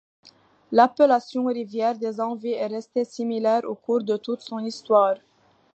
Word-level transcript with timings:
L'appellation 0.71 1.45
rivière 1.45 1.95
des 1.95 2.19
Envies 2.19 2.53
est 2.53 2.65
restée 2.65 3.05
similaire 3.05 3.61
au 3.69 3.75
cours 3.75 4.01
de 4.03 4.17
toute 4.17 4.41
son 4.41 4.57
histoire. 4.57 5.17